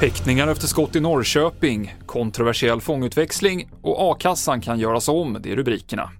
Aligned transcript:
Häktningar 0.00 0.48
efter 0.48 0.66
skott 0.66 0.96
i 0.96 1.00
Norrköping, 1.00 1.94
kontroversiell 2.06 2.80
fångutväxling 2.80 3.68
och 3.82 4.10
a-kassan 4.12 4.60
kan 4.60 4.78
göras 4.78 5.08
om, 5.08 5.38
det 5.40 5.52
är 5.52 5.56
rubrikerna. 5.56 6.10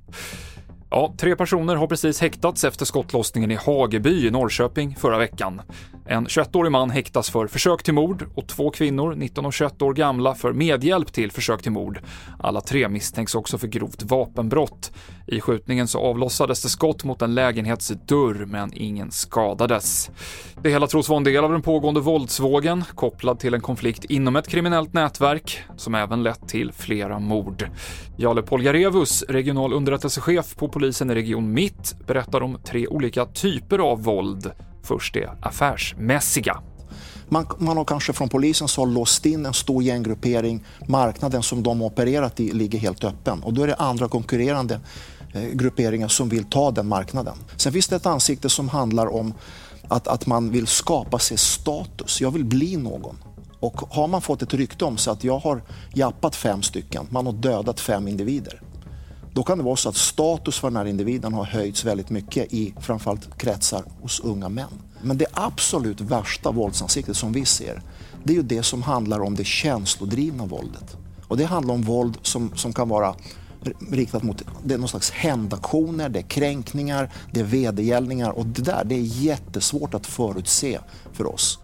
Ja, 0.96 1.14
tre 1.18 1.36
personer 1.36 1.76
har 1.76 1.86
precis 1.86 2.21
häktats 2.21 2.64
efter 2.64 2.84
skottlossningen 2.84 3.50
i 3.50 3.54
Hageby 3.54 4.26
i 4.26 4.30
Norrköping 4.30 4.96
förra 4.96 5.18
veckan. 5.18 5.62
En 6.07 6.26
21-årig 6.26 6.72
man 6.72 6.90
häktas 6.90 7.30
för 7.30 7.46
försök 7.46 7.82
till 7.82 7.94
mord 7.94 8.26
och 8.35 8.48
två 8.48 8.71
kvinnor, 8.71 9.14
19 9.14 9.46
och 9.46 9.52
21 9.52 9.82
år 9.82 9.94
gamla, 9.94 10.35
för 10.35 10.52
medhjälp 10.52 11.12
till 11.12 11.32
försök 11.32 11.62
till 11.62 11.72
mord. 11.72 12.00
Alla 12.38 12.61
tre 12.61 12.88
misstänks 12.88 13.35
också 13.35 13.58
för 13.58 13.66
grovt 13.66 14.02
vapenbrott. 14.02 14.93
I 15.26 15.40
skjutningen 15.40 15.88
så 15.88 15.99
avlossades 15.99 16.62
det 16.62 16.68
skott 16.68 17.04
mot 17.04 17.22
en 17.22 17.35
lägenhetsdörr, 17.35 18.44
men 18.46 18.71
ingen 18.74 19.11
skadades. 19.11 20.11
Det 20.63 20.71
hela 20.71 20.86
tros 20.86 21.08
vara 21.08 21.16
en 21.16 21.24
del 21.24 21.44
av 21.44 21.52
den 21.52 21.63
pågående 21.63 22.00
våldsvågen, 22.00 22.85
kopplad 22.94 23.38
till 23.38 23.54
en 23.54 23.61
konflikt 23.61 24.04
inom 24.04 24.36
ett 24.36 24.49
kriminellt 24.49 24.93
nätverk, 24.93 25.63
som 25.76 25.94
även 25.94 26.22
lett 26.22 26.49
till 26.49 26.72
flera 26.72 27.18
mord. 27.18 27.68
Jale 28.16 28.43
Polgarevus, 28.43 29.22
regional 29.22 29.72
underrättelsechef 29.72 30.57
på 30.57 30.68
polisen 30.84 31.11
i 31.11 31.14
Region 31.14 31.52
Mitt, 31.52 31.96
berättar 32.06 32.42
om 32.42 32.58
tre 32.64 32.86
olika 32.86 33.27
typer 33.27 33.78
av 33.78 34.02
våld. 34.02 34.50
Först 34.82 35.14
det 35.14 35.30
affärsmässiga. 35.41 36.62
Man, 37.28 37.46
man 37.58 37.76
har 37.76 37.84
kanske 37.84 38.12
från 38.12 38.28
polisens 38.28 38.76
håll 38.76 38.92
låst 38.92 39.26
in 39.26 39.46
en 39.46 39.54
stor 39.54 39.82
gänggruppering. 39.82 40.64
Marknaden 40.88 41.42
som 41.42 41.62
de 41.62 41.80
har 41.80 41.86
opererat 41.86 42.41
i 42.41 42.52
ligger 42.52 42.78
helt 42.78 43.04
öppen 43.04 43.42
och 43.42 43.54
då 43.54 43.62
är 43.62 43.66
det 43.66 43.74
andra 43.74 44.08
konkurrerande 44.08 44.80
eh, 45.34 45.42
grupperingar 45.42 46.08
som 46.08 46.28
vill 46.28 46.44
ta 46.44 46.70
den 46.70 46.86
marknaden. 46.86 47.36
Sen 47.56 47.72
finns 47.72 47.88
det 47.88 47.96
ett 47.96 48.06
ansikte 48.06 48.48
som 48.48 48.69
handlar 48.69 49.06
om 49.06 49.34
att, 49.88 50.08
att 50.08 50.26
man 50.26 50.50
vill 50.50 50.66
skapa 50.66 51.19
sig 51.19 51.38
status. 51.38 52.20
Jag 52.20 52.30
vill 52.30 52.44
bli 52.44 52.76
någon. 52.76 53.16
Och 53.60 53.80
har 53.91 54.08
man 54.08 54.22
fått 54.22 54.42
ett 54.42 54.54
rykte 54.54 54.84
om 54.84 54.96
sig 54.96 55.12
att 55.12 55.24
jag 55.24 55.38
har 55.38 55.62
jappat 55.94 56.36
fem 56.36 56.62
stycken, 56.62 57.06
man 57.10 57.26
har 57.26 57.32
dödat 57.32 57.80
fem 57.80 58.08
individer. 58.08 58.60
Då 59.34 59.42
kan 59.42 59.58
det 59.58 59.64
vara 59.64 59.77
så 59.77 59.88
att 59.88 59.96
status 59.96 60.58
för 60.58 60.68
den 60.68 60.77
här 60.77 60.84
individen 60.84 61.34
har 61.34 61.44
höjts 61.44 61.84
väldigt 61.84 62.10
mycket 62.10 62.52
i 62.52 62.74
framförallt 62.80 63.38
kretsar 63.38 63.84
hos 64.00 64.20
unga 64.20 64.48
män. 64.48 64.68
Men 65.02 65.18
det 65.18 65.26
absolut 65.32 66.00
värsta 66.00 66.50
våldsansiktet 66.50 67.16
som 67.16 67.32
vi 67.32 67.44
ser, 67.44 67.82
det 68.24 68.32
är 68.32 68.36
ju 68.36 68.42
det 68.42 68.62
som 68.62 68.82
handlar 68.82 69.20
om 69.20 69.34
det 69.34 69.44
känslodrivna 69.44 70.46
våldet. 70.46 70.96
Och 71.28 71.36
det 71.36 71.44
handlar 71.44 71.74
om 71.74 71.82
våld 71.82 72.18
som, 72.22 72.56
som 72.56 72.72
kan 72.72 72.88
vara 72.88 73.14
riktat 73.91 74.22
mot 74.22 74.42
det 74.64 74.74
är 74.74 74.78
någon 74.78 74.88
slags 74.88 75.10
hämndaktioner, 75.10 76.08
det 76.08 76.19
är 76.19 76.22
kränkningar, 76.22 77.12
det 77.32 77.41
är 77.41 77.44
vedergällningar 77.44 78.30
och 78.30 78.46
det 78.46 78.62
där 78.62 78.84
det 78.84 78.94
är 78.94 79.00
jättesvårt 79.02 79.94
att 79.94 80.06
förutse 80.06 80.78
för 81.12 81.26
oss. 81.34 81.58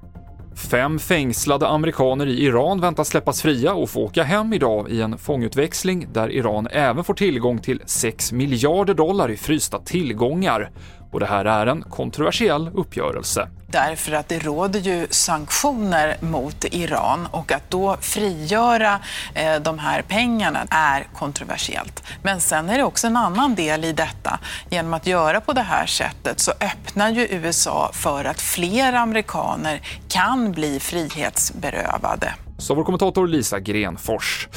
Fem 0.68 0.98
fängslade 0.98 1.68
amerikaner 1.68 2.26
i 2.26 2.44
Iran 2.44 2.80
väntas 2.80 3.08
släppas 3.08 3.42
fria 3.42 3.74
och 3.74 3.90
få 3.90 4.04
åka 4.04 4.22
hem 4.22 4.52
idag 4.52 4.90
i 4.90 5.00
en 5.00 5.18
fångutväxling 5.18 6.06
där 6.12 6.30
Iran 6.30 6.68
även 6.70 7.04
får 7.04 7.14
tillgång 7.14 7.58
till 7.58 7.82
6 7.86 8.32
miljarder 8.32 8.94
dollar 8.94 9.30
i 9.30 9.36
frysta 9.36 9.78
tillgångar. 9.78 10.70
Och 11.10 11.20
det 11.20 11.26
här 11.26 11.44
är 11.44 11.66
en 11.66 11.82
kontroversiell 11.82 12.70
uppgörelse. 12.74 13.48
Därför 13.66 14.12
att 14.12 14.28
det 14.28 14.38
råder 14.38 14.80
ju 14.80 15.06
sanktioner 15.10 16.16
mot 16.20 16.64
Iran 16.64 17.26
och 17.30 17.52
att 17.52 17.70
då 17.70 17.96
frigöra 18.00 18.98
eh, 19.34 19.56
de 19.60 19.78
här 19.78 20.02
pengarna 20.02 20.66
är 20.70 21.06
kontroversiellt. 21.14 22.02
Men 22.22 22.40
sen 22.40 22.70
är 22.70 22.78
det 22.78 22.84
också 22.84 23.06
en 23.06 23.16
annan 23.16 23.54
del 23.54 23.84
i 23.84 23.92
detta. 23.92 24.38
Genom 24.70 24.94
att 24.94 25.06
göra 25.06 25.40
på 25.40 25.52
det 25.52 25.62
här 25.62 25.86
sättet 25.86 26.40
så 26.40 26.50
öppnar 26.50 27.10
ju 27.10 27.26
USA 27.30 27.90
för 27.92 28.24
att 28.24 28.40
fler 28.40 28.92
amerikaner 28.92 29.80
kan 30.08 30.52
bli 30.52 30.80
frihetsberövade. 30.80 32.34
Så 32.58 32.74
vår 32.74 32.84
kommentator 32.84 33.26
Lisa 33.26 33.60
Grenfors. 33.60 34.48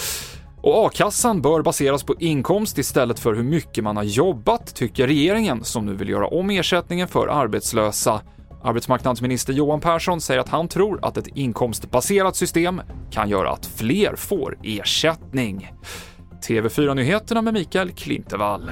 Och 0.63 0.85
a-kassan 0.85 1.41
bör 1.41 1.61
baseras 1.61 2.03
på 2.03 2.15
inkomst 2.19 2.77
istället 2.77 3.19
för 3.19 3.33
hur 3.33 3.43
mycket 3.43 3.83
man 3.83 3.97
har 3.97 4.03
jobbat, 4.03 4.75
tycker 4.75 5.07
regeringen, 5.07 5.63
som 5.63 5.85
nu 5.85 5.93
vill 5.93 6.09
göra 6.09 6.27
om 6.27 6.49
ersättningen 6.49 7.07
för 7.07 7.27
arbetslösa. 7.27 8.21
Arbetsmarknadsminister 8.63 9.53
Johan 9.53 9.79
Persson 9.79 10.21
säger 10.21 10.39
att 10.39 10.49
han 10.49 10.67
tror 10.67 10.99
att 11.05 11.17
ett 11.17 11.27
inkomstbaserat 11.27 12.35
system 12.35 12.81
kan 13.11 13.29
göra 13.29 13.51
att 13.51 13.65
fler 13.65 14.15
får 14.15 14.57
ersättning. 14.63 15.71
TV4-nyheterna 16.47 17.41
med 17.41 17.53
Mikael 17.53 17.91
Klintevall. 17.91 18.71